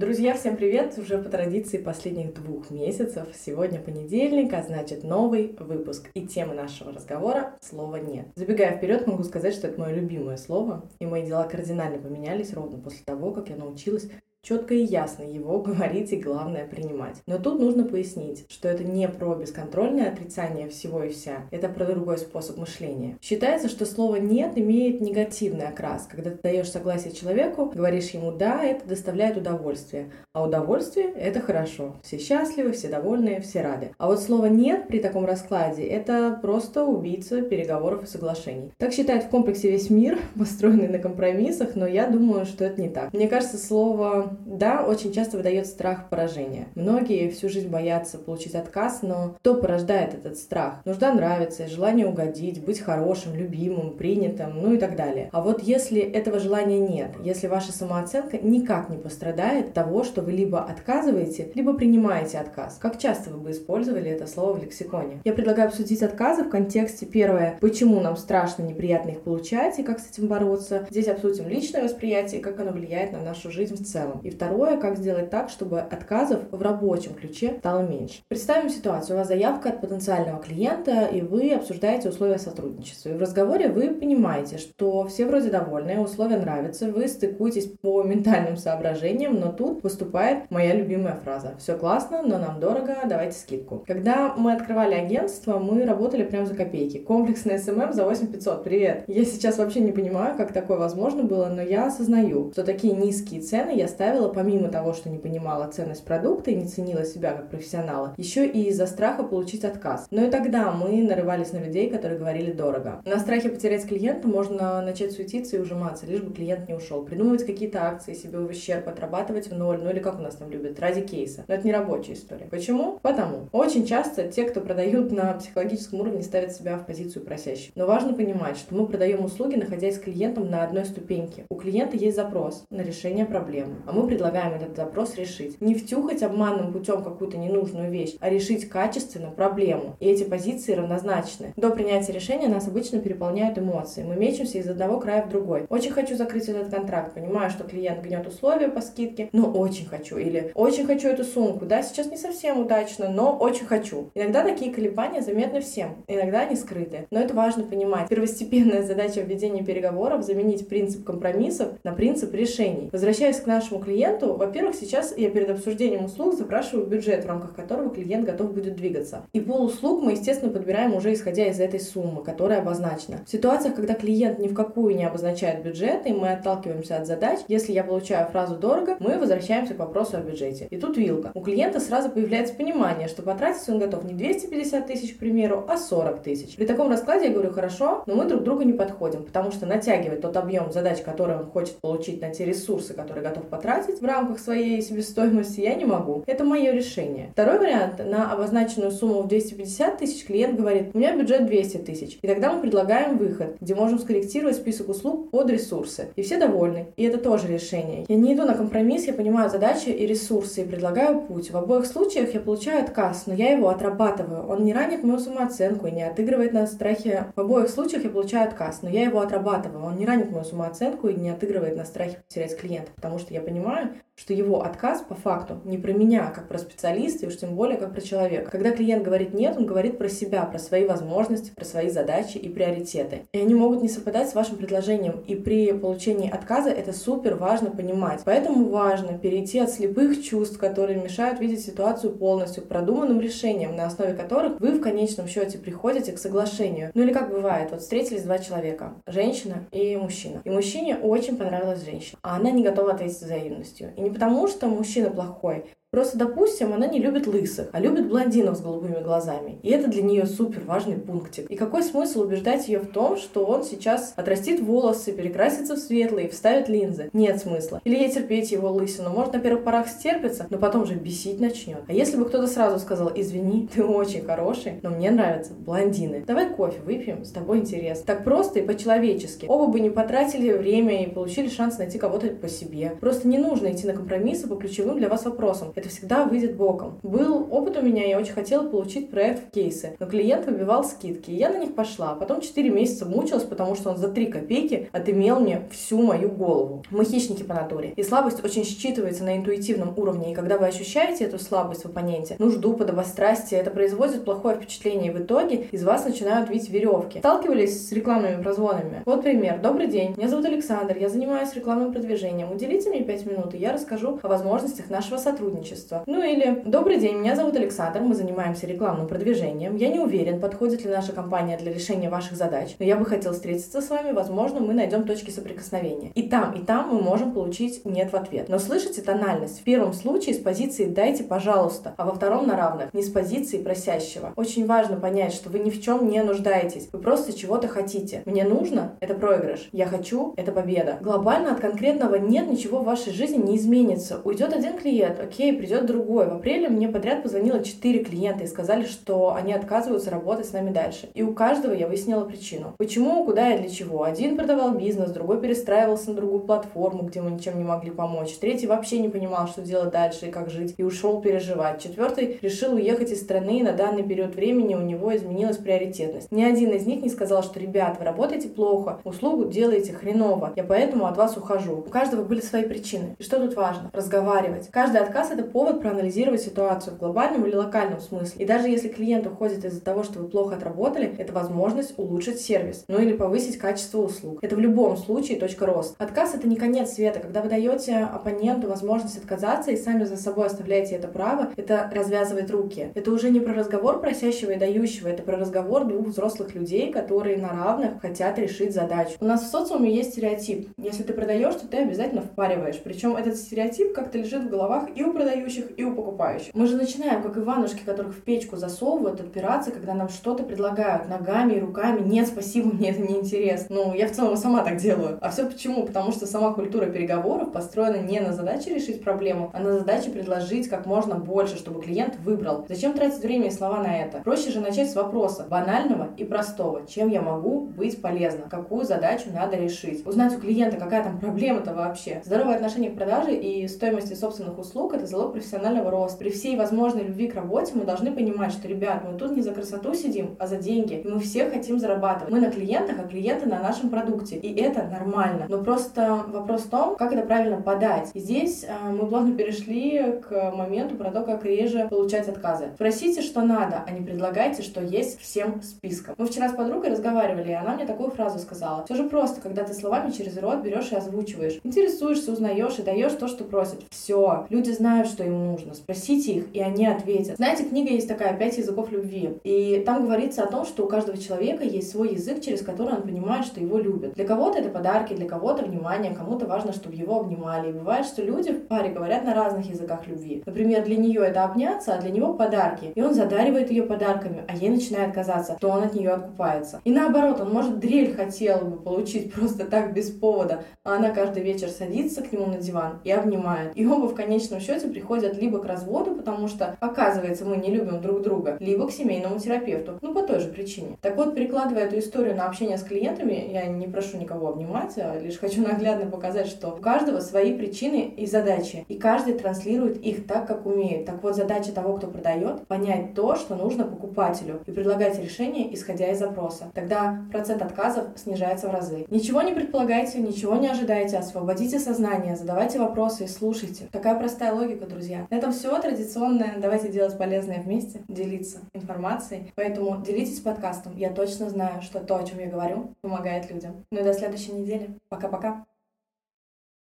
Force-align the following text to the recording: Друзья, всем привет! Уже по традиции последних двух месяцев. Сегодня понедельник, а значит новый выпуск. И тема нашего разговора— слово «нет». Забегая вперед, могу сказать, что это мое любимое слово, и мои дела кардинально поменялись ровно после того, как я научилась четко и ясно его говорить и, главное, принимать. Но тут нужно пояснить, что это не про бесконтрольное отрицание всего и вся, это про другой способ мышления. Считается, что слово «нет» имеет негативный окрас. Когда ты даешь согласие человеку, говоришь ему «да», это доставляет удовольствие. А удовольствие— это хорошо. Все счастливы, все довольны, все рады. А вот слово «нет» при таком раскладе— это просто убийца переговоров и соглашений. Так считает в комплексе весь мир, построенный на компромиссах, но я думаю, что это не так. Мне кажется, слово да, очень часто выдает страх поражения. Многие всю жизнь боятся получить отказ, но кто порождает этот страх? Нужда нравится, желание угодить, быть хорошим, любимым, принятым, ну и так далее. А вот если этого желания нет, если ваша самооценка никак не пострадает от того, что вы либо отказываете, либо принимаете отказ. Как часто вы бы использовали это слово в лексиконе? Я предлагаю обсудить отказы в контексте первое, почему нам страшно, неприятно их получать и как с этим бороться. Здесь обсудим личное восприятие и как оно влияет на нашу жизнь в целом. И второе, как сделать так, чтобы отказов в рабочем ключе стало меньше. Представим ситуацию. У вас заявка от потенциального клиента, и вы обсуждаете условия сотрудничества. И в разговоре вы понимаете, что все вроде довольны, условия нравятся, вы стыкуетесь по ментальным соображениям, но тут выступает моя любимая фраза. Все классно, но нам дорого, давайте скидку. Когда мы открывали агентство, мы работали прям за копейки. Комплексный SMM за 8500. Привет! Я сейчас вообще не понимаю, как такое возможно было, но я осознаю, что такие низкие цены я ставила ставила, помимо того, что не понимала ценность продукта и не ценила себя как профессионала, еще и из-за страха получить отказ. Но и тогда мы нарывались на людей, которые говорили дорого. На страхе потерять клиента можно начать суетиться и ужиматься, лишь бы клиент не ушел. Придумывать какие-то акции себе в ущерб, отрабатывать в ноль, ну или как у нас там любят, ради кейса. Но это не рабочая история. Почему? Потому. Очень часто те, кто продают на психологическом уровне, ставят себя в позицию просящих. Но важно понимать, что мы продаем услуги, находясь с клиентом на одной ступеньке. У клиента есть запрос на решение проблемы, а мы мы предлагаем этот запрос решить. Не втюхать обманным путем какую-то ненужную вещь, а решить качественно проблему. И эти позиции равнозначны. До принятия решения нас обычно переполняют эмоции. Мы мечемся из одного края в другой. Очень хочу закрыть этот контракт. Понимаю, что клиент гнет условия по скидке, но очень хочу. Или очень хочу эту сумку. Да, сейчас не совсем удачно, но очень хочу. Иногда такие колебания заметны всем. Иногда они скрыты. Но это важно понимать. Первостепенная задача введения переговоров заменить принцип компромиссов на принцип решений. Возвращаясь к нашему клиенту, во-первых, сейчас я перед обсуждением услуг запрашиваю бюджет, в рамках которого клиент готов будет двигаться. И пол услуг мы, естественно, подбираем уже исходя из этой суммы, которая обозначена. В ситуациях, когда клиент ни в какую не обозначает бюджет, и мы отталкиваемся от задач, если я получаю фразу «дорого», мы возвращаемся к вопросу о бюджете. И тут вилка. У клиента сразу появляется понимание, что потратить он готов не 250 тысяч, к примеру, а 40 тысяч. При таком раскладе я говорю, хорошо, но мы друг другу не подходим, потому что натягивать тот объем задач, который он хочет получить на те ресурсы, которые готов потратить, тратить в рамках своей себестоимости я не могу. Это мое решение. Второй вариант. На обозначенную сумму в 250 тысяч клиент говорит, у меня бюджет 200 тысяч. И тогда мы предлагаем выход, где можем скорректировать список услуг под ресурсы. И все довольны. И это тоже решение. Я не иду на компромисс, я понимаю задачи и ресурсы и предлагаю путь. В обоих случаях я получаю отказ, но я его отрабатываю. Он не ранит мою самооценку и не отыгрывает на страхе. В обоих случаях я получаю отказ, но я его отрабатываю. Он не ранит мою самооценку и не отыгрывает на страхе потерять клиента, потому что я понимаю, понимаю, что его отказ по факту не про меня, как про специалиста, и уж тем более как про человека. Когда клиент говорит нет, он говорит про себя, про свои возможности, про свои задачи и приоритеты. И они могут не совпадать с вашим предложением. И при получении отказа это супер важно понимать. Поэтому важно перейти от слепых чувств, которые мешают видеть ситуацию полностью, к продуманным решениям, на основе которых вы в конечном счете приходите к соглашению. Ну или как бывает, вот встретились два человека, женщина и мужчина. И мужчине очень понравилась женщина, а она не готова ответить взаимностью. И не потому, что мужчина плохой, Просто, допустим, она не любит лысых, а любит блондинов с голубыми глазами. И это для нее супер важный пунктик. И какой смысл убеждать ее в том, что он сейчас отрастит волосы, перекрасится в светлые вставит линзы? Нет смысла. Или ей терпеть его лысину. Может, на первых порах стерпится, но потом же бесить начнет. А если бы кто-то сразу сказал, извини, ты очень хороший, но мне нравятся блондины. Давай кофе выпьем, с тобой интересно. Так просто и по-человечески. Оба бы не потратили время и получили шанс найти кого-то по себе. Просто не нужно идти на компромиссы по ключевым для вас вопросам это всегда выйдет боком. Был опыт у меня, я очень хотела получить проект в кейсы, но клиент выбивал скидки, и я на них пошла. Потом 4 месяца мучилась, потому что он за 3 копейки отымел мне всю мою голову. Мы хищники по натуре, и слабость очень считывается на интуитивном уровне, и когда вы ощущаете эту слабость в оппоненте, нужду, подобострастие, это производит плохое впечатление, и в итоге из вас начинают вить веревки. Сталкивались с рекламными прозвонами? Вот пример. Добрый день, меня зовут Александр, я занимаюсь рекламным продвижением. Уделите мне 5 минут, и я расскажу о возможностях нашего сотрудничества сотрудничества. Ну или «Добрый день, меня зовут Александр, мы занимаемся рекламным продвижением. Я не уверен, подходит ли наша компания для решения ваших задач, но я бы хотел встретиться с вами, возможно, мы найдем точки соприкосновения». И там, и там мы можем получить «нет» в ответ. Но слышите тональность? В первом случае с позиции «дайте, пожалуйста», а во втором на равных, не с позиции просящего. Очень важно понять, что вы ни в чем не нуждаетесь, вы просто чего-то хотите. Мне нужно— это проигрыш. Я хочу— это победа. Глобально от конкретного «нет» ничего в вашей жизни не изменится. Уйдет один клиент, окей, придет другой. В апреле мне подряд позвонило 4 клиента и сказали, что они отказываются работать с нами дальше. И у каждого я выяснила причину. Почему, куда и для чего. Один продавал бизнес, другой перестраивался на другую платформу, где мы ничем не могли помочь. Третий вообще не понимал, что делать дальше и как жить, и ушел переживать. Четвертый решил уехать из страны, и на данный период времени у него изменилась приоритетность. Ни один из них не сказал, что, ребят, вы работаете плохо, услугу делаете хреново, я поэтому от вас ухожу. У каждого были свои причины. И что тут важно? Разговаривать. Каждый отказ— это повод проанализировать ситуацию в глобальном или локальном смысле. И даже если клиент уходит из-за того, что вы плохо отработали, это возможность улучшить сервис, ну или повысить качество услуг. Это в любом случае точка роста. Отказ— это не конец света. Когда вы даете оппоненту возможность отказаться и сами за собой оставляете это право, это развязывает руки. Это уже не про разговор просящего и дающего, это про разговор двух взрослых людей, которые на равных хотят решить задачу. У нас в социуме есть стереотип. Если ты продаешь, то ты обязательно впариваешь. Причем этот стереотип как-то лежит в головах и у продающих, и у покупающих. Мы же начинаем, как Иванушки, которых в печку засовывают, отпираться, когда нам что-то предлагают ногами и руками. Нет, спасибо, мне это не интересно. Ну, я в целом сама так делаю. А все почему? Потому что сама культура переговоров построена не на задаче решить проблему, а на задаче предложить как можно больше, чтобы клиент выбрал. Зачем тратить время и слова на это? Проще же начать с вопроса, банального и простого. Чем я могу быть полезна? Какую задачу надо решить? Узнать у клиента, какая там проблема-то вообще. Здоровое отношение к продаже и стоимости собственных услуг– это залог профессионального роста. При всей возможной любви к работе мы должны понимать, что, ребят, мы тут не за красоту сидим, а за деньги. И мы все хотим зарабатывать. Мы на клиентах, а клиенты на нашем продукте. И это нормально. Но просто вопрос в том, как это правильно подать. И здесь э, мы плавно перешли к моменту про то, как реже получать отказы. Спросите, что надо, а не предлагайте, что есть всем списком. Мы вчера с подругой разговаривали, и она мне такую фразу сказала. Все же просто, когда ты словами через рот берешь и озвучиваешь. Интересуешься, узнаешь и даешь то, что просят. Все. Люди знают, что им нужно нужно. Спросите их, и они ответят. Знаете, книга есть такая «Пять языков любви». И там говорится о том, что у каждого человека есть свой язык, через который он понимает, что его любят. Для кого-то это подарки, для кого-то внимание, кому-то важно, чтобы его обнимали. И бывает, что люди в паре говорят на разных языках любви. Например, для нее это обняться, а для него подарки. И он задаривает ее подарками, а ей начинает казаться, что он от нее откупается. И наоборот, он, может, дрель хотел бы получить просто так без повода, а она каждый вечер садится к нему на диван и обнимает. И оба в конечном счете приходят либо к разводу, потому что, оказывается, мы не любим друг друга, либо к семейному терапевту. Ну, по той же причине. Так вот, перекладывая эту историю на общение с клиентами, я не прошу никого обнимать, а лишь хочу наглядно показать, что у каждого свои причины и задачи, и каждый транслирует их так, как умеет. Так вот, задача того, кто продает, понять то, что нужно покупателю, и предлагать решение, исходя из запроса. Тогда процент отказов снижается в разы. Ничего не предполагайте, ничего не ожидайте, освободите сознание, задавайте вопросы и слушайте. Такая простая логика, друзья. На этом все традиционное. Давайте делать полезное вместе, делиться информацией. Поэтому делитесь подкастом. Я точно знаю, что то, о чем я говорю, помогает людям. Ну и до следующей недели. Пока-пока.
Друзья, 0.00 0.32
всем 0.32 0.56
привет! 0.56 0.96
Уже 0.96 1.18
по 1.18 1.28
традиции 1.28 1.76
последних 1.76 2.32
двух 2.32 2.70
месяцев. 2.70 3.28
Сегодня 3.34 3.78
понедельник, 3.78 4.50
а 4.54 4.62
значит 4.62 5.04
новый 5.04 5.54
выпуск. 5.60 6.08
И 6.14 6.26
тема 6.26 6.54
нашего 6.54 6.90
разговора— 6.90 7.58
слово 7.60 7.96
«нет». 7.96 8.28
Забегая 8.34 8.78
вперед, 8.78 9.06
могу 9.06 9.24
сказать, 9.24 9.52
что 9.52 9.68
это 9.68 9.78
мое 9.78 9.94
любимое 9.96 10.38
слово, 10.38 10.88
и 11.00 11.04
мои 11.04 11.26
дела 11.26 11.46
кардинально 11.46 11.98
поменялись 11.98 12.54
ровно 12.54 12.78
после 12.78 13.04
того, 13.04 13.30
как 13.32 13.50
я 13.50 13.56
научилась 13.56 14.08
четко 14.42 14.74
и 14.74 14.82
ясно 14.82 15.22
его 15.22 15.58
говорить 15.62 16.12
и, 16.12 16.16
главное, 16.16 16.66
принимать. 16.66 17.22
Но 17.26 17.38
тут 17.38 17.60
нужно 17.60 17.84
пояснить, 17.84 18.44
что 18.48 18.68
это 18.68 18.84
не 18.84 19.08
про 19.08 19.34
бесконтрольное 19.34 20.10
отрицание 20.10 20.68
всего 20.68 21.02
и 21.02 21.10
вся, 21.10 21.46
это 21.50 21.68
про 21.68 21.84
другой 21.84 22.18
способ 22.18 22.56
мышления. 22.56 23.18
Считается, 23.20 23.68
что 23.68 23.86
слово 23.86 24.16
«нет» 24.16 24.56
имеет 24.56 25.00
негативный 25.00 25.66
окрас. 25.66 26.08
Когда 26.10 26.30
ты 26.30 26.38
даешь 26.42 26.70
согласие 26.70 27.12
человеку, 27.12 27.70
говоришь 27.74 28.10
ему 28.10 28.32
«да», 28.32 28.64
это 28.64 28.86
доставляет 28.86 29.36
удовольствие. 29.36 30.10
А 30.32 30.44
удовольствие— 30.44 31.10
это 31.16 31.40
хорошо. 31.40 31.96
Все 32.02 32.18
счастливы, 32.18 32.72
все 32.72 32.88
довольны, 32.88 33.40
все 33.40 33.62
рады. 33.62 33.92
А 33.98 34.06
вот 34.06 34.20
слово 34.20 34.46
«нет» 34.46 34.88
при 34.88 35.00
таком 35.00 35.24
раскладе— 35.24 35.82
это 35.84 36.38
просто 36.40 36.84
убийца 36.84 37.42
переговоров 37.42 38.04
и 38.04 38.06
соглашений. 38.06 38.70
Так 38.78 38.92
считает 38.92 39.24
в 39.24 39.28
комплексе 39.28 39.70
весь 39.70 39.90
мир, 39.90 40.18
построенный 40.38 40.88
на 40.88 40.98
компромиссах, 40.98 41.74
но 41.74 41.86
я 41.86 42.06
думаю, 42.06 42.46
что 42.46 42.64
это 42.64 42.80
не 42.80 42.88
так. 42.88 43.12
Мне 43.12 43.28
кажется, 43.28 43.58
слово 43.58 44.29
да, 44.44 44.84
очень 44.84 45.12
часто 45.12 45.36
выдает 45.36 45.66
страх 45.66 46.08
поражения. 46.08 46.68
Многие 46.74 47.30
всю 47.30 47.48
жизнь 47.48 47.68
боятся 47.68 48.18
получить 48.18 48.54
отказ, 48.54 49.00
но 49.02 49.34
кто 49.38 49.54
порождает 49.54 50.14
этот 50.14 50.36
страх? 50.36 50.82
Нужда 50.84 51.12
нравится, 51.12 51.66
желание 51.66 52.06
угодить, 52.06 52.64
быть 52.64 52.80
хорошим, 52.80 53.34
любимым, 53.34 53.96
принятым, 53.96 54.60
ну 54.60 54.74
и 54.74 54.78
так 54.78 54.96
далее. 54.96 55.28
А 55.32 55.40
вот 55.40 55.62
если 55.62 56.00
этого 56.00 56.38
желания 56.38 56.78
нет, 56.78 57.12
если 57.22 57.46
ваша 57.46 57.72
самооценка 57.72 58.38
никак 58.38 58.90
не 58.90 58.98
пострадает 58.98 59.68
от 59.68 59.74
того, 59.74 60.04
что 60.04 60.22
вы 60.22 60.32
либо 60.32 60.60
отказываете, 60.60 61.52
либо 61.54 61.74
принимаете 61.74 62.38
отказ. 62.38 62.78
Как 62.80 62.98
часто 62.98 63.30
вы 63.30 63.38
бы 63.38 63.50
использовали 63.52 64.10
это 64.10 64.26
слово 64.26 64.54
в 64.54 64.62
лексиконе? 64.62 65.20
Я 65.24 65.32
предлагаю 65.32 65.68
обсудить 65.68 66.02
отказы 66.02 66.44
в 66.44 66.50
контексте 66.50 67.06
первое, 67.06 67.56
почему 67.60 68.00
нам 68.00 68.16
страшно, 68.16 68.62
неприятно 68.62 69.10
их 69.10 69.22
получать 69.22 69.78
и 69.78 69.82
как 69.82 70.00
с 70.00 70.10
этим 70.10 70.28
бороться. 70.28 70.86
Здесь 70.90 71.08
обсудим 71.08 71.48
личное 71.48 71.82
восприятие 71.82 72.40
и 72.40 72.42
как 72.42 72.58
оно 72.60 72.72
влияет 72.72 73.12
на 73.12 73.20
нашу 73.20 73.50
жизнь 73.50 73.76
в 73.76 73.86
целом. 73.86 74.19
И 74.22 74.30
второе, 74.30 74.76
как 74.76 74.96
сделать 74.96 75.30
так, 75.30 75.48
чтобы 75.48 75.80
отказов 75.80 76.40
в 76.50 76.62
рабочем 76.62 77.14
ключе 77.14 77.56
стало 77.58 77.80
меньше. 77.80 78.20
Представим 78.28 78.68
ситуацию. 78.68 79.16
У 79.16 79.18
вас 79.18 79.28
заявка 79.28 79.70
от 79.70 79.80
потенциального 79.80 80.40
клиента, 80.40 81.06
и 81.06 81.20
вы 81.20 81.52
обсуждаете 81.52 82.08
условия 82.08 82.38
сотрудничества. 82.38 83.10
И 83.10 83.14
в 83.14 83.20
разговоре 83.20 83.68
вы 83.68 83.88
понимаете, 83.88 84.58
что 84.58 85.06
все 85.06 85.26
вроде 85.26 85.50
довольны, 85.50 85.98
условия 85.98 86.38
нравятся, 86.38 86.90
вы 86.90 87.08
стыкуетесь 87.08 87.66
по 87.80 88.02
ментальным 88.02 88.56
соображениям, 88.56 89.38
но 89.38 89.52
тут 89.52 89.82
выступает 89.82 90.50
моя 90.50 90.74
любимая 90.74 91.16
фраза. 91.16 91.54
Все 91.58 91.76
классно, 91.76 92.22
но 92.22 92.38
нам 92.38 92.60
дорого, 92.60 92.96
давайте 93.06 93.38
скидку. 93.38 93.84
Когда 93.86 94.34
мы 94.36 94.52
открывали 94.52 94.94
агентство, 94.94 95.58
мы 95.58 95.84
работали 95.84 96.24
прям 96.24 96.46
за 96.46 96.54
копейки. 96.54 96.98
Комплексный 96.98 97.58
SMM 97.58 97.92
за 97.92 98.04
8500. 98.04 98.64
Привет! 98.64 99.04
Я 99.06 99.24
сейчас 99.24 99.58
вообще 99.58 99.80
не 99.80 99.92
понимаю, 99.92 100.36
как 100.36 100.52
такое 100.52 100.78
возможно 100.78 101.22
было, 101.22 101.46
но 101.46 101.62
я 101.62 101.86
осознаю, 101.86 102.50
что 102.52 102.64
такие 102.64 102.94
низкие 102.94 103.40
цены 103.40 103.70
я 103.76 103.88
ставила 103.88 104.09
ставила, 104.10 104.28
помимо 104.28 104.68
того, 104.68 104.92
что 104.92 105.08
не 105.08 105.18
понимала 105.18 105.70
ценность 105.70 106.04
продукта 106.04 106.50
и 106.50 106.56
не 106.56 106.66
ценила 106.66 107.04
себя 107.04 107.32
как 107.32 107.48
профессионала, 107.48 108.12
еще 108.16 108.44
и 108.44 108.64
из-за 108.64 108.86
страха 108.86 109.22
получить 109.22 109.64
отказ. 109.64 110.08
Но 110.10 110.24
и 110.24 110.30
тогда 110.30 110.72
мы 110.72 111.00
нарывались 111.02 111.52
на 111.52 111.58
людей, 111.58 111.88
которые 111.90 112.18
говорили 112.18 112.50
дорого. 112.50 113.00
На 113.04 113.20
страхе 113.20 113.50
потерять 113.50 113.86
клиента 113.86 114.26
можно 114.26 114.82
начать 114.82 115.12
суетиться 115.12 115.56
и 115.56 115.60
ужиматься, 115.60 116.06
лишь 116.06 116.22
бы 116.22 116.34
клиент 116.34 116.68
не 116.68 116.74
ушел. 116.74 117.04
Придумывать 117.04 117.46
какие-то 117.46 117.84
акции 117.84 118.14
себе 118.14 118.40
в 118.40 118.50
ущерб, 118.50 118.88
отрабатывать 118.88 119.48
в 119.48 119.54
ноль, 119.54 119.78
ну 119.80 119.90
или 119.90 120.00
как 120.00 120.18
у 120.18 120.22
нас 120.22 120.34
там 120.34 120.50
любят, 120.50 120.80
ради 120.80 121.02
кейса. 121.02 121.44
Но 121.46 121.54
это 121.54 121.64
не 121.64 121.72
рабочая 121.72 122.14
история. 122.14 122.46
Почему? 122.50 122.98
Потому. 123.02 123.48
Очень 123.52 123.86
часто 123.86 124.24
те, 124.24 124.42
кто 124.42 124.60
продают 124.60 125.12
на 125.12 125.34
психологическом 125.34 126.00
уровне, 126.00 126.22
ставят 126.22 126.50
себя 126.50 126.78
в 126.78 126.84
позицию 126.84 127.24
просящих. 127.24 127.70
Но 127.76 127.86
важно 127.86 128.12
понимать, 128.12 128.56
что 128.56 128.74
мы 128.74 128.88
продаем 128.88 129.24
услуги, 129.24 129.54
находясь 129.54 129.94
с 129.94 130.00
клиентом 130.00 130.50
на 130.50 130.64
одной 130.64 130.84
ступеньке. 130.84 131.44
У 131.48 131.54
клиента 131.54 131.96
есть 131.96 132.16
запрос 132.16 132.64
на 132.70 132.80
решение 132.80 133.24
проблемы, 133.24 133.76
а 133.86 133.92
мы 133.92 133.99
мы 134.00 134.06
предлагаем 134.08 134.54
этот 134.54 134.76
запрос 134.76 135.16
решить. 135.16 135.60
Не 135.60 135.74
втюхать 135.74 136.22
обманным 136.22 136.72
путем 136.72 137.02
какую-то 137.04 137.36
ненужную 137.36 137.90
вещь, 137.90 138.16
а 138.20 138.30
решить 138.30 138.68
качественно 138.68 139.30
проблему. 139.30 139.96
И 140.00 140.06
эти 140.06 140.24
позиции 140.24 140.72
равнозначны. 140.72 141.52
До 141.56 141.70
принятия 141.70 142.12
решения 142.12 142.48
нас 142.48 142.66
обычно 142.66 143.00
переполняют 143.00 143.58
эмоции. 143.58 144.02
Мы 144.02 144.16
мечемся 144.16 144.58
из 144.58 144.68
одного 144.68 144.98
края 145.00 145.26
в 145.26 145.28
другой. 145.28 145.66
Очень 145.68 145.90
хочу 145.90 146.16
закрыть 146.16 146.48
этот 146.48 146.70
контракт. 146.70 147.14
Понимаю, 147.14 147.50
что 147.50 147.64
клиент 147.64 148.02
гнет 148.02 148.26
условия 148.26 148.68
по 148.68 148.80
скидке, 148.80 149.28
но 149.32 149.50
очень 149.50 149.86
хочу. 149.86 150.16
Или 150.16 150.50
очень 150.54 150.86
хочу 150.86 151.08
эту 151.08 151.24
сумку. 151.24 151.66
Да, 151.66 151.82
сейчас 151.82 152.10
не 152.10 152.16
совсем 152.16 152.60
удачно, 152.60 153.10
но 153.10 153.36
очень 153.36 153.66
хочу. 153.66 154.10
Иногда 154.14 154.42
такие 154.42 154.72
колебания 154.72 155.20
заметны 155.20 155.60
всем. 155.60 155.96
Иногда 156.08 156.40
они 156.40 156.56
скрыты. 156.56 157.06
Но 157.10 157.20
это 157.20 157.34
важно 157.34 157.64
понимать. 157.64 158.08
Первостепенная 158.08 158.82
задача 158.82 159.20
введения 159.20 159.62
переговоров 159.62 160.24
заменить 160.24 160.68
принцип 160.68 161.04
компромиссов 161.04 161.68
на 161.84 161.92
принцип 161.92 162.34
решений. 162.34 162.88
Возвращаясь 162.92 163.40
к 163.40 163.46
нашему 163.46 163.80
клиенту, 163.80 163.89
во-первых, 164.34 164.74
сейчас 164.74 165.16
я 165.16 165.30
перед 165.30 165.50
обсуждением 165.50 166.04
услуг 166.04 166.34
запрашиваю 166.34 166.86
бюджет, 166.86 167.24
в 167.24 167.28
рамках 167.28 167.54
которого 167.54 167.90
клиент 167.90 168.24
готов 168.24 168.52
будет 168.52 168.76
двигаться. 168.76 169.24
И 169.32 169.40
пол 169.40 169.66
услуг 169.66 170.02
мы, 170.02 170.12
естественно, 170.12 170.52
подбираем 170.52 170.94
уже 170.94 171.12
исходя 171.12 171.46
из 171.46 171.60
этой 171.60 171.80
суммы, 171.80 172.22
которая 172.22 172.60
обозначена. 172.60 173.18
В 173.26 173.30
ситуациях, 173.30 173.74
когда 173.74 173.94
клиент 173.94 174.38
ни 174.38 174.48
в 174.48 174.54
какую 174.54 174.96
не 174.96 175.04
обозначает 175.04 175.62
бюджет, 175.62 176.06
и 176.06 176.12
мы 176.12 176.30
отталкиваемся 176.30 176.96
от 176.96 177.06
задач, 177.06 177.40
если 177.48 177.72
я 177.72 177.84
получаю 177.84 178.28
фразу 178.30 178.56
«дорого», 178.56 178.96
мы 179.00 179.18
возвращаемся 179.18 179.74
к 179.74 179.78
вопросу 179.78 180.16
о 180.16 180.20
бюджете. 180.20 180.66
И 180.70 180.76
тут 180.76 180.96
вилка. 180.96 181.30
У 181.34 181.40
клиента 181.40 181.80
сразу 181.80 182.10
появляется 182.10 182.54
понимание, 182.54 183.08
что 183.08 183.22
потратить 183.22 183.68
он 183.68 183.78
готов 183.78 184.04
не 184.04 184.14
250 184.14 184.86
тысяч, 184.86 185.14
к 185.14 185.18
примеру, 185.18 185.64
а 185.68 185.76
40 185.76 186.22
тысяч. 186.22 186.56
При 186.56 186.66
таком 186.66 186.90
раскладе 186.90 187.26
я 187.26 187.32
говорю, 187.32 187.52
хорошо, 187.52 188.02
но 188.06 188.14
мы 188.14 188.24
друг 188.26 188.42
другу 188.42 188.62
не 188.62 188.72
подходим, 188.72 189.24
потому 189.24 189.52
что 189.52 189.66
натягивать 189.66 190.20
тот 190.20 190.36
объем 190.36 190.72
задач, 190.72 191.00
который 191.02 191.36
он 191.36 191.46
хочет 191.46 191.76
получить 191.76 192.20
на 192.20 192.30
те 192.30 192.44
ресурсы, 192.44 192.94
которые 192.94 193.24
готов 193.24 193.46
потратить, 193.46 193.79
тратить 193.80 194.00
в 194.00 194.04
рамках 194.04 194.38
своей 194.38 194.82
себестоимости 194.82 195.60
я 195.60 195.74
не 195.74 195.84
могу. 195.84 196.22
Это 196.26 196.44
мое 196.44 196.72
решение. 196.72 197.30
Второй 197.32 197.58
вариант. 197.58 198.00
На 198.04 198.32
обозначенную 198.32 198.90
сумму 198.90 199.22
в 199.22 199.28
250 199.28 199.98
тысяч 199.98 200.26
клиент 200.26 200.58
говорит, 200.58 200.90
у 200.94 200.98
меня 200.98 201.16
бюджет 201.16 201.46
200 201.46 201.78
тысяч. 201.78 202.18
И 202.20 202.26
тогда 202.26 202.52
мы 202.52 202.60
предлагаем 202.60 203.16
выход, 203.16 203.56
где 203.60 203.74
можем 203.74 203.98
скорректировать 203.98 204.56
список 204.56 204.88
услуг 204.88 205.30
под 205.30 205.50
ресурсы. 205.50 206.08
И 206.16 206.22
все 206.22 206.38
довольны. 206.38 206.88
И 206.96 207.04
это 207.04 207.18
тоже 207.18 207.48
решение. 207.48 208.04
Я 208.08 208.16
не 208.16 208.34
иду 208.34 208.44
на 208.44 208.54
компромисс, 208.54 209.06
я 209.06 209.12
понимаю 209.12 209.50
задачи 209.50 209.88
и 209.88 210.06
ресурсы 210.06 210.62
и 210.62 210.64
предлагаю 210.64 211.20
путь. 211.22 211.50
В 211.50 211.56
обоих 211.56 211.86
случаях 211.86 212.34
я 212.34 212.40
получаю 212.40 212.82
отказ, 212.82 213.24
но 213.26 213.34
я 213.34 213.52
его 213.52 213.68
отрабатываю. 213.68 214.46
Он 214.46 214.64
не 214.64 214.74
ранит 214.74 215.02
мою 215.02 215.18
самооценку 215.18 215.86
и 215.86 215.92
не 215.92 216.02
отыгрывает 216.02 216.52
на 216.52 216.66
страхе. 216.66 217.26
В 217.34 217.40
обоих 217.40 217.68
случаях 217.68 218.04
я 218.04 218.10
получаю 218.10 218.48
отказ, 218.48 218.80
но 218.82 218.90
я 218.90 219.04
его 219.04 219.20
отрабатываю. 219.20 219.84
Он 219.84 219.96
не 219.96 220.06
ранит 220.06 220.30
мою 220.30 220.44
самооценку 220.44 221.08
и 221.08 221.14
не 221.14 221.30
отыгрывает 221.30 221.76
на 221.76 221.84
страхе 221.84 222.18
потерять 222.28 222.56
клиента, 222.58 222.90
потому 222.94 223.18
что 223.18 223.32
я 223.34 223.40
понимаю, 223.40 223.59
понимаю, 223.60 224.02
что 224.20 224.34
его 224.34 224.62
отказ 224.62 225.02
по 225.08 225.14
факту 225.14 225.60
не 225.64 225.78
про 225.78 225.92
меня, 225.92 226.30
как 226.30 226.46
про 226.46 226.58
специалиста, 226.58 227.24
и 227.24 227.28
уж 227.28 227.38
тем 227.38 227.54
более 227.54 227.78
как 227.78 227.94
про 227.94 228.02
человека. 228.02 228.50
Когда 228.50 228.70
клиент 228.70 229.02
говорит 229.02 229.32
нет, 229.32 229.56
он 229.56 229.64
говорит 229.64 229.96
про 229.96 230.10
себя, 230.10 230.44
про 230.44 230.58
свои 230.58 230.86
возможности, 230.86 231.52
про 231.56 231.64
свои 231.64 231.88
задачи 231.88 232.36
и 232.36 232.50
приоритеты. 232.50 233.22
И 233.32 233.40
они 233.40 233.54
могут 233.54 233.82
не 233.82 233.88
совпадать 233.88 234.28
с 234.28 234.34
вашим 234.34 234.56
предложением. 234.56 235.24
И 235.26 235.36
при 235.36 235.72
получении 235.72 236.30
отказа 236.30 236.68
это 236.68 236.92
супер 236.92 237.36
важно 237.36 237.70
понимать. 237.70 238.20
Поэтому 238.26 238.68
важно 238.68 239.16
перейти 239.16 239.58
от 239.58 239.70
слепых 239.70 240.22
чувств, 240.22 240.58
которые 240.58 241.00
мешают 241.00 241.40
видеть 241.40 241.64
ситуацию 241.64 242.12
полностью, 242.12 242.62
к 242.62 242.68
продуманным 242.68 243.20
решениям, 243.20 243.74
на 243.74 243.86
основе 243.86 244.12
которых 244.12 244.60
вы 244.60 244.72
в 244.72 244.82
конечном 244.82 245.28
счете 245.28 245.56
приходите 245.56 246.12
к 246.12 246.18
соглашению. 246.18 246.90
Ну 246.92 247.02
или 247.02 247.14
как 247.14 247.30
бывает, 247.30 247.70
вот 247.70 247.80
встретились 247.80 248.24
два 248.24 248.38
человека, 248.38 248.92
женщина 249.06 249.64
и 249.72 249.96
мужчина. 249.96 250.42
И 250.44 250.50
мужчине 250.50 250.96
очень 250.96 251.38
понравилась 251.38 251.82
женщина, 251.84 252.18
а 252.22 252.36
она 252.36 252.50
не 252.50 252.62
готова 252.62 252.92
ответить 252.92 253.22
взаимностью. 253.22 253.92
И 253.96 254.02
не 254.02 254.09
потому, 254.12 254.48
что 254.48 254.68
мужчина 254.68 255.10
плохой, 255.10 255.64
Просто, 255.92 256.18
допустим, 256.18 256.72
она 256.72 256.86
не 256.86 257.00
любит 257.00 257.26
лысых, 257.26 257.68
а 257.72 257.80
любит 257.80 258.08
блондинов 258.08 258.56
с 258.56 258.60
голубыми 258.60 259.02
глазами. 259.02 259.58
И 259.64 259.70
это 259.70 259.88
для 259.88 260.02
нее 260.02 260.24
супер 260.24 260.62
важный 260.64 260.96
пунктик. 260.96 261.50
И 261.50 261.56
какой 261.56 261.82
смысл 261.82 262.20
убеждать 262.20 262.68
ее 262.68 262.78
в 262.78 262.86
том, 262.86 263.16
что 263.16 263.44
он 263.44 263.64
сейчас 263.64 264.12
отрастит 264.14 264.60
волосы, 264.60 265.10
перекрасится 265.10 265.74
в 265.74 265.80
светлые 265.80 266.28
вставит 266.28 266.68
линзы? 266.68 267.10
Нет 267.12 267.40
смысла. 267.40 267.80
Или 267.82 267.96
ей 267.96 268.12
терпеть 268.12 268.52
его 268.52 268.70
лысину. 268.70 269.10
Может, 269.10 269.32
на 269.32 269.40
первых 269.40 269.64
порах 269.64 269.88
стерпится, 269.88 270.46
но 270.48 270.58
потом 270.58 270.86
же 270.86 270.94
бесить 270.94 271.40
начнет. 271.40 271.80
А 271.88 271.92
если 271.92 272.16
бы 272.16 272.24
кто-то 272.24 272.46
сразу 272.46 272.78
сказал, 272.78 273.10
извини, 273.12 273.68
ты 273.74 273.82
очень 273.82 274.22
хороший, 274.22 274.78
но 274.84 274.90
мне 274.90 275.10
нравятся 275.10 275.54
блондины. 275.54 276.22
Давай 276.24 276.54
кофе 276.54 276.78
выпьем, 276.86 277.24
с 277.24 277.32
тобой 277.32 277.58
интересно. 277.58 278.04
Так 278.06 278.22
просто 278.22 278.60
и 278.60 278.62
по-человечески. 278.62 279.46
Оба 279.48 279.66
бы 279.66 279.80
не 279.80 279.90
потратили 279.90 280.52
время 280.52 281.04
и 281.04 281.10
получили 281.10 281.48
шанс 281.48 281.78
найти 281.78 281.98
кого-то 281.98 282.28
по 282.28 282.48
себе. 282.48 282.92
Просто 283.00 283.26
не 283.26 283.38
нужно 283.38 283.72
идти 283.72 283.88
на 283.88 283.92
компромиссы 283.92 284.46
по 284.46 284.54
ключевым 284.54 284.96
для 284.96 285.08
вас 285.08 285.24
вопросам 285.24 285.72
это 285.80 285.88
всегда 285.88 286.24
выйдет 286.24 286.56
боком. 286.56 286.98
Был 287.02 287.48
опыт 287.50 287.76
у 287.78 287.82
меня, 287.82 288.06
я 288.06 288.18
очень 288.18 288.32
хотела 288.32 288.68
получить 288.68 289.10
проект 289.10 289.48
в 289.48 289.50
кейсы, 289.50 289.96
но 289.98 290.06
клиент 290.06 290.46
выбивал 290.46 290.84
скидки, 290.84 291.30
и 291.30 291.36
я 291.36 291.50
на 291.50 291.58
них 291.58 291.74
пошла. 291.74 292.14
Потом 292.14 292.40
4 292.40 292.68
месяца 292.68 293.06
мучилась, 293.06 293.44
потому 293.44 293.74
что 293.74 293.90
он 293.90 293.96
за 293.96 294.08
3 294.08 294.26
копейки 294.26 294.88
отымел 294.92 295.40
мне 295.40 295.62
всю 295.70 296.02
мою 296.02 296.28
голову. 296.30 296.84
Мы 296.90 297.04
хищники 297.04 297.42
по 297.42 297.54
натуре, 297.54 297.92
и 297.96 298.02
слабость 298.02 298.44
очень 298.44 298.62
считывается 298.62 299.24
на 299.24 299.36
интуитивном 299.36 299.94
уровне, 299.96 300.32
и 300.32 300.34
когда 300.34 300.58
вы 300.58 300.66
ощущаете 300.66 301.24
эту 301.24 301.38
слабость 301.38 301.82
в 301.82 301.86
оппоненте, 301.86 302.36
нужду, 302.38 302.74
подобострастие, 302.74 303.60
это 303.60 303.70
производит 303.70 304.24
плохое 304.24 304.56
впечатление, 304.56 305.12
и 305.12 305.14
в 305.14 305.20
итоге 305.22 305.66
из 305.70 305.82
вас 305.82 306.04
начинают 306.04 306.50
вить 306.50 306.68
веревки. 306.68 307.20
Сталкивались 307.20 307.88
с 307.88 307.92
рекламными 307.92 308.42
прозвонами? 308.42 309.02
Вот 309.06 309.22
пример. 309.22 309.60
Добрый 309.60 309.86
день, 309.86 310.14
меня 310.16 310.28
зовут 310.28 310.44
Александр, 310.44 310.96
я 310.98 311.08
занимаюсь 311.08 311.54
рекламным 311.54 311.92
продвижением. 311.92 312.52
Уделите 312.52 312.90
мне 312.90 313.02
5 313.02 313.26
минут, 313.26 313.54
и 313.54 313.58
я 313.58 313.72
расскажу 313.72 314.18
о 314.22 314.28
возможностях 314.28 314.90
нашего 314.90 315.16
сотрудничества 315.16 315.69
сотрудничества. 315.70 316.04
Ну 316.06 316.22
или 316.22 316.62
«Добрый 316.64 316.98
день, 316.98 317.18
меня 317.18 317.36
зовут 317.36 317.56
Александр, 317.56 318.00
мы 318.00 318.14
занимаемся 318.14 318.66
рекламным 318.66 319.06
продвижением. 319.06 319.76
Я 319.76 319.88
не 319.88 319.98
уверен, 319.98 320.40
подходит 320.40 320.84
ли 320.84 320.90
наша 320.90 321.12
компания 321.12 321.56
для 321.56 321.72
решения 321.72 322.08
ваших 322.08 322.36
задач, 322.36 322.76
но 322.78 322.84
я 322.84 322.96
бы 322.96 323.04
хотел 323.04 323.32
встретиться 323.32 323.80
с 323.80 323.90
вами, 323.90 324.12
возможно, 324.12 324.60
мы 324.60 324.74
найдем 324.74 325.04
точки 325.04 325.30
соприкосновения». 325.30 326.10
И 326.14 326.22
там, 326.28 326.52
и 326.52 326.64
там 326.64 326.94
мы 326.94 327.00
можем 327.00 327.32
получить 327.32 327.84
«нет» 327.84 328.12
в 328.12 328.16
ответ. 328.16 328.48
Но 328.48 328.58
слышите 328.58 329.02
тональность? 329.02 329.60
В 329.60 329.64
первом 329.64 329.92
случае 329.92 330.34
с 330.34 330.38
позиции 330.38 330.86
«дайте, 330.86 331.24
пожалуйста», 331.24 331.94
а 331.96 332.04
во 332.04 332.12
втором 332.12 332.46
на 332.46 332.56
равных, 332.56 332.92
не 332.94 333.02
с 333.02 333.10
позиции 333.10 333.62
просящего. 333.62 334.32
Очень 334.36 334.66
важно 334.66 334.96
понять, 334.96 335.32
что 335.32 335.50
вы 335.50 335.58
ни 335.58 335.70
в 335.70 335.80
чем 335.82 336.08
не 336.08 336.22
нуждаетесь, 336.22 336.88
вы 336.92 336.98
просто 336.98 337.36
чего-то 337.36 337.68
хотите. 337.68 338.22
Мне 338.26 338.44
нужно— 338.44 338.92
это 339.00 339.14
проигрыш. 339.14 339.68
Я 339.72 339.86
хочу— 339.86 340.34
это 340.36 340.52
победа. 340.52 340.98
Глобально 341.00 341.52
от 341.52 341.60
конкретного 341.60 342.16
«нет» 342.16 342.48
ничего 342.48 342.78
в 342.78 342.84
вашей 342.84 343.12
жизни 343.12 343.38
не 343.38 343.56
изменится. 343.56 344.20
Уйдет 344.24 344.52
один 344.52 344.76
клиент, 344.76 345.20
окей, 345.20 345.59
придет 345.60 345.84
другой. 345.84 346.26
В 346.26 346.32
апреле 346.32 346.70
мне 346.70 346.88
подряд 346.88 347.22
позвонило 347.22 347.62
4 347.62 348.02
клиента 348.02 348.44
и 348.44 348.46
сказали, 348.46 348.86
что 348.86 349.34
они 349.34 349.52
отказываются 349.52 350.10
работать 350.10 350.46
с 350.46 350.52
нами 350.52 350.70
дальше. 350.70 351.10
И 351.12 351.22
у 351.22 351.34
каждого 351.34 351.74
я 351.74 351.86
выяснила 351.86 352.24
причину. 352.24 352.74
Почему, 352.78 353.26
куда 353.26 353.54
и 353.54 353.58
для 353.58 353.68
чего. 353.68 354.04
Один 354.04 354.36
продавал 354.36 354.72
бизнес, 354.72 355.10
другой 355.10 355.38
перестраивался 355.38 356.10
на 356.10 356.16
другую 356.16 356.40
платформу, 356.40 357.02
где 357.02 357.20
мы 357.20 357.32
ничем 357.32 357.58
не 357.58 357.64
могли 357.64 357.90
помочь. 357.90 358.32
Третий 358.38 358.66
вообще 358.66 359.00
не 359.00 359.10
понимал, 359.10 359.48
что 359.48 359.60
делать 359.60 359.90
дальше 359.90 360.26
и 360.26 360.30
как 360.30 360.48
жить, 360.48 360.74
и 360.78 360.82
ушел 360.82 361.20
переживать. 361.20 361.82
Четвертый 361.82 362.38
решил 362.40 362.74
уехать 362.74 363.10
из 363.10 363.20
страны, 363.20 363.58
и 363.58 363.62
на 363.62 363.72
данный 363.72 364.02
период 364.02 364.34
времени 364.34 364.74
у 364.74 364.80
него 364.80 365.14
изменилась 365.14 365.58
приоритетность. 365.58 366.32
Ни 366.32 366.42
один 366.42 366.70
из 366.70 366.86
них 366.86 367.02
не 367.02 367.10
сказал, 367.10 367.42
что, 367.42 367.60
ребят, 367.60 367.96
вы 367.98 368.06
работаете 368.06 368.48
плохо, 368.48 369.00
услугу 369.04 369.44
делаете 369.44 369.92
хреново, 369.92 370.54
я 370.56 370.64
поэтому 370.64 371.04
от 371.04 371.18
вас 371.18 371.36
ухожу. 371.36 371.76
У 371.76 371.90
каждого 371.90 372.24
были 372.24 372.40
свои 372.40 372.64
причины. 372.64 373.14
И 373.18 373.22
что 373.22 373.38
тут 373.38 373.56
важно? 373.56 373.90
Разговаривать. 373.92 374.70
Каждый 374.70 375.02
отказ— 375.02 375.30
это 375.32 375.42
повод 375.50 375.80
проанализировать 375.80 376.42
ситуацию 376.42 376.94
в 376.94 376.98
глобальном 376.98 377.46
или 377.46 377.54
локальном 377.54 378.00
смысле. 378.00 378.42
И 378.42 378.46
даже 378.46 378.68
если 378.68 378.88
клиент 378.88 379.26
уходит 379.26 379.64
из-за 379.64 379.80
того, 379.80 380.02
что 380.02 380.20
вы 380.20 380.28
плохо 380.28 380.56
отработали, 380.56 381.14
это 381.18 381.32
возможность 381.32 381.98
улучшить 381.98 382.40
сервис, 382.40 382.84
ну 382.88 382.98
или 382.98 383.12
повысить 383.12 383.58
качество 383.58 383.98
услуг. 383.98 384.38
Это 384.42 384.56
в 384.56 384.60
любом 384.60 384.96
случае 384.96 385.38
точка 385.38 385.66
роста. 385.66 385.94
Отказ— 385.98 386.34
это 386.34 386.48
не 386.48 386.56
конец 386.56 386.92
света. 386.92 387.20
Когда 387.20 387.42
вы 387.42 387.48
даете 387.48 387.96
оппоненту 387.96 388.68
возможность 388.68 389.18
отказаться 389.18 389.70
и 389.70 389.76
сами 389.76 390.04
за 390.04 390.16
собой 390.16 390.46
оставляете 390.46 390.94
это 390.94 391.08
право, 391.08 391.50
это 391.56 391.90
развязывает 391.94 392.50
руки. 392.50 392.88
Это 392.94 393.10
уже 393.10 393.30
не 393.30 393.40
про 393.40 393.54
разговор 393.54 394.00
просящего 394.00 394.52
и 394.52 394.58
дающего, 394.58 395.08
это 395.08 395.22
про 395.22 395.36
разговор 395.36 395.84
двух 395.84 396.06
взрослых 396.06 396.54
людей, 396.54 396.92
которые 396.92 397.36
на 397.38 397.48
равных 397.48 398.00
хотят 398.00 398.38
решить 398.38 398.72
задачу. 398.72 399.12
У 399.20 399.24
нас 399.24 399.42
в 399.42 399.50
социуме 399.50 399.94
есть 399.94 400.12
стереотип. 400.12 400.70
Если 400.76 401.02
ты 401.02 401.12
продаешь, 401.12 401.54
то 401.54 401.66
ты 401.66 401.78
обязательно 401.78 402.22
впариваешь. 402.22 402.80
Причем 402.82 403.16
этот 403.16 403.36
стереотип 403.36 403.92
как-то 403.92 404.18
лежит 404.18 404.44
в 404.44 404.48
головах 404.48 404.88
и 404.94 405.02
у 405.02 405.12
продающих, 405.12 405.39
и 405.48 405.84
у 405.84 405.94
покупающих. 405.94 406.54
Мы 406.54 406.66
же 406.66 406.76
начинаем, 406.76 407.22
как 407.22 407.36
Иванушки, 407.36 407.82
которых 407.84 408.14
в 408.14 408.22
печку 408.22 408.56
засовывают, 408.56 409.20
отпираться, 409.20 409.70
когда 409.70 409.94
нам 409.94 410.08
что-то 410.08 410.42
предлагают 410.42 411.08
ногами 411.08 411.54
и 411.54 411.60
руками. 411.60 412.00
Нет, 412.06 412.28
спасибо, 412.28 412.68
мне 412.74 412.90
это 412.90 413.02
не 413.02 413.16
интересно. 413.16 413.76
Ну, 413.76 413.94
я 413.94 414.08
в 414.08 414.12
целом 414.12 414.36
сама 414.36 414.62
так 414.62 414.76
делаю. 414.76 415.18
А 415.20 415.30
все 415.30 415.46
почему? 415.46 415.84
Потому 415.84 416.12
что 416.12 416.26
сама 416.26 416.52
культура 416.52 416.86
переговоров 416.86 417.52
построена 417.52 418.02
не 418.02 418.20
на 418.20 418.32
задаче 418.32 418.74
решить 418.74 419.02
проблему, 419.02 419.50
а 419.52 419.60
на 419.60 419.78
задаче 419.78 420.10
предложить 420.10 420.68
как 420.68 420.86
можно 420.86 421.14
больше, 421.14 421.56
чтобы 421.56 421.82
клиент 421.82 422.16
выбрал. 422.20 422.66
Зачем 422.68 422.92
тратить 422.92 423.22
время 423.22 423.48
и 423.48 423.50
слова 423.50 423.82
на 423.82 423.96
это? 423.96 424.18
Проще 424.18 424.50
же 424.50 424.60
начать 424.60 424.90
с 424.90 424.94
вопроса, 424.94 425.46
банального 425.48 426.08
и 426.16 426.24
простого. 426.24 426.86
Чем 426.86 427.08
я 427.08 427.22
могу 427.22 427.60
быть 427.60 428.00
полезна? 428.00 428.48
Какую 428.48 428.84
задачу 428.84 429.28
надо 429.32 429.56
решить? 429.56 430.06
Узнать 430.06 430.36
у 430.36 430.40
клиента, 430.40 430.76
какая 430.76 431.04
там 431.04 431.18
проблема-то 431.18 431.74
вообще. 431.74 432.22
Здоровое 432.24 432.56
отношение 432.56 432.90
к 432.90 432.96
продаже 432.96 433.34
и 433.34 433.66
стоимости 433.68 434.14
собственных 434.14 434.58
услуг– 434.58 434.94
это 434.94 435.06
залог 435.06 435.29
профессионального 435.30 435.90
роста. 435.90 436.18
При 436.18 436.30
всей 436.30 436.56
возможной 436.56 437.04
любви 437.04 437.28
к 437.28 437.34
работе 437.34 437.72
мы 437.74 437.84
должны 437.84 438.12
понимать, 438.12 438.52
что, 438.52 438.68
ребят, 438.68 439.02
мы 439.04 439.18
тут 439.18 439.36
не 439.36 439.42
за 439.42 439.52
красоту 439.52 439.94
сидим, 439.94 440.36
а 440.38 440.46
за 440.46 440.56
деньги. 440.56 440.94
И 440.94 441.08
мы 441.08 441.20
все 441.20 441.48
хотим 441.50 441.78
зарабатывать. 441.78 442.32
Мы 442.32 442.40
на 442.40 442.50
клиентах, 442.50 442.96
а 442.98 443.08
клиенты 443.08 443.46
на 443.46 443.60
нашем 443.60 443.90
продукте. 443.90 444.36
И 444.36 444.54
это 444.60 444.82
нормально. 444.84 445.46
Но 445.48 445.62
просто 445.62 446.24
вопрос 446.28 446.62
в 446.62 446.70
том, 446.70 446.96
как 446.96 447.12
это 447.12 447.26
правильно 447.26 447.60
подать. 447.60 448.10
И 448.14 448.20
здесь 448.20 448.64
э, 448.64 448.90
мы 448.90 449.06
плавно 449.06 449.36
перешли 449.36 450.20
к 450.28 450.52
моменту 450.52 450.96
про 450.96 451.10
то, 451.10 451.22
как 451.22 451.44
реже 451.44 451.86
получать 451.88 452.28
отказы. 452.28 452.70
Спросите, 452.74 453.22
что 453.22 453.42
надо, 453.42 453.82
а 453.86 453.90
не 453.90 454.04
предлагайте, 454.04 454.62
что 454.62 454.82
есть 454.82 455.20
всем 455.20 455.62
списком. 455.62 456.14
Мы 456.18 456.26
вчера 456.26 456.48
с 456.48 456.52
подругой 456.52 456.90
разговаривали, 456.90 457.50
и 457.50 457.54
она 457.54 457.74
мне 457.74 457.86
такую 457.86 458.10
фразу 458.10 458.38
сказала. 458.38 458.84
Все 458.84 458.94
же 458.94 459.08
просто, 459.08 459.40
когда 459.40 459.64
ты 459.64 459.74
словами 459.74 460.10
через 460.10 460.36
рот 460.38 460.62
берешь 460.62 460.92
и 460.92 460.96
озвучиваешь. 460.96 461.60
Интересуешься, 461.64 462.32
узнаешь 462.32 462.78
и 462.78 462.82
даешь 462.82 463.12
то, 463.12 463.28
что 463.28 463.44
просят. 463.44 463.80
Все. 463.90 464.46
Люди 464.50 464.70
знают, 464.70 465.08
что 465.08 465.19
им 465.24 465.52
нужно 465.52 465.60
нужно. 465.60 465.74
Спросите 465.74 466.32
их, 466.32 466.44
и 466.52 466.60
они 466.60 466.86
ответят. 466.86 467.36
Знаете, 467.36 467.64
книга 467.64 467.90
есть 467.90 468.08
такая 468.08 468.36
«Пять 468.36 468.58
языков 468.58 468.90
любви». 468.90 469.38
И 469.44 469.82
там 469.84 470.04
говорится 470.04 470.44
о 470.44 470.50
том, 470.50 470.64
что 470.64 470.84
у 470.84 470.88
каждого 470.88 471.18
человека 471.18 471.64
есть 471.64 471.90
свой 471.90 472.14
язык, 472.14 472.40
через 472.40 472.62
который 472.62 472.94
он 472.94 473.02
понимает, 473.02 473.44
что 473.44 473.60
его 473.60 473.78
любят. 473.78 474.14
Для 474.14 474.24
кого-то 474.24 474.58
это 474.58 474.68
подарки, 474.68 475.14
для 475.14 475.28
кого-то 475.28 475.64
внимание, 475.64 476.14
кому-то 476.14 476.46
важно, 476.46 476.72
чтобы 476.72 476.96
его 476.96 477.20
обнимали. 477.20 477.70
И 477.70 477.72
бывает, 477.72 478.06
что 478.06 478.22
люди 478.22 478.52
в 478.52 478.66
паре 478.66 478.90
говорят 478.90 479.24
на 479.24 479.34
разных 479.34 479.68
языках 479.68 480.06
любви. 480.06 480.42
Например, 480.46 480.84
для 480.84 480.96
нее 480.96 481.22
это 481.22 481.44
обняться, 481.44 481.94
а 481.94 482.00
для 482.00 482.10
него 482.10 482.34
подарки. 482.34 482.92
И 482.94 483.02
он 483.02 483.14
задаривает 483.14 483.70
ее 483.70 483.82
подарками, 483.82 484.44
а 484.48 484.56
ей 484.56 484.70
начинает 484.70 485.14
казаться, 485.14 485.56
что 485.58 485.68
он 485.68 485.82
от 485.82 485.94
нее 485.94 486.10
откупается. 486.10 486.80
И 486.84 486.90
наоборот, 486.90 487.40
он, 487.40 487.52
может, 487.52 487.78
дрель 487.78 488.14
хотел 488.14 488.58
бы 488.58 488.76
получить 488.76 489.32
просто 489.34 489.64
так 489.64 489.92
без 489.92 490.10
повода, 490.10 490.64
а 490.84 490.96
она 490.96 491.10
каждый 491.10 491.42
вечер 491.42 491.68
садится 491.68 492.22
к 492.22 492.32
нему 492.32 492.46
на 492.46 492.58
диван 492.58 493.00
и 493.04 493.10
обнимает. 493.10 493.72
И 493.74 493.86
оба 493.86 494.06
в 494.06 494.14
конечном 494.14 494.60
счете 494.60 494.88
приходят 495.00 495.40
либо 495.40 495.58
к 495.58 495.64
разводу, 495.64 496.14
потому 496.14 496.46
что, 496.46 496.76
оказывается, 496.80 497.46
мы 497.46 497.56
не 497.56 497.70
любим 497.70 498.02
друг 498.02 498.20
друга, 498.20 498.58
либо 498.60 498.86
к 498.86 498.92
семейному 498.92 499.38
терапевту. 499.38 499.98
Ну, 500.02 500.12
по 500.12 500.22
той 500.22 500.40
же 500.40 500.48
причине. 500.48 500.98
Так 501.00 501.16
вот, 501.16 501.34
перекладывая 501.34 501.84
эту 501.84 501.98
историю 501.98 502.36
на 502.36 502.46
общение 502.46 502.76
с 502.76 502.82
клиентами, 502.82 503.48
я 503.50 503.66
не 503.66 503.86
прошу 503.86 504.18
никого 504.18 504.48
обнимать, 504.48 504.92
а 504.98 505.18
лишь 505.18 505.38
хочу 505.38 505.62
наглядно 505.66 506.10
показать, 506.10 506.48
что 506.48 506.68
у 506.68 506.76
каждого 506.76 507.20
свои 507.20 507.56
причины 507.56 508.12
и 508.16 508.26
задачи, 508.26 508.84
и 508.88 508.98
каждый 508.98 509.34
транслирует 509.34 510.04
их 510.04 510.26
так, 510.26 510.46
как 510.46 510.66
умеет. 510.66 511.06
Так 511.06 511.22
вот, 511.22 511.34
задача 511.34 511.72
того, 511.72 511.96
кто 511.96 512.06
продает, 512.06 512.66
понять 512.66 513.14
то, 513.14 513.36
что 513.36 513.54
нужно 513.54 513.84
покупателю, 513.84 514.60
и 514.66 514.70
предлагать 514.70 515.18
решение, 515.18 515.74
исходя 515.74 516.10
из 516.10 516.18
запроса. 516.18 516.70
Тогда 516.74 517.22
процент 517.32 517.62
отказов 517.62 518.04
снижается 518.16 518.68
в 518.68 518.72
разы. 518.72 519.06
Ничего 519.08 519.40
не 519.40 519.52
предполагайте, 519.52 520.20
ничего 520.20 520.56
не 520.56 520.68
ожидайте, 520.68 521.16
освободите 521.16 521.78
сознание, 521.78 522.36
задавайте 522.36 522.78
вопросы 522.78 523.24
и 523.24 523.28
слушайте. 523.28 523.88
Такая 523.90 524.18
простая 524.18 524.52
логика, 524.52 524.86
друзья. 524.90 525.26
На 525.30 525.36
этом 525.36 525.52
все 525.52 525.80
традиционное. 525.80 526.58
Давайте 526.58 526.90
делать 526.90 527.16
полезное 527.16 527.60
вместе, 527.60 528.02
делиться 528.08 528.60
информацией. 528.74 529.52
Поэтому 529.54 530.02
делитесь 530.02 530.40
подкастом. 530.40 530.96
Я 530.96 531.10
точно 531.10 531.48
знаю, 531.48 531.82
что 531.82 532.00
то, 532.00 532.16
о 532.16 532.24
чем 532.24 532.38
я 532.40 532.46
говорю, 532.46 532.94
помогает 533.00 533.50
людям. 533.50 533.84
Ну 533.90 534.00
и 534.00 534.04
до 534.04 534.12
следующей 534.12 534.52
недели. 534.52 534.90
Пока-пока. 535.08 535.64